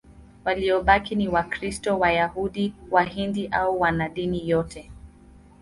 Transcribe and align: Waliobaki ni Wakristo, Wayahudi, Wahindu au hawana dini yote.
Waliobaki 0.45 1.15
ni 1.15 1.27
Wakristo, 1.27 1.99
Wayahudi, 1.99 2.73
Wahindu 2.91 3.41
au 3.51 3.73
hawana 3.73 4.09
dini 4.09 4.49
yote. 4.49 4.91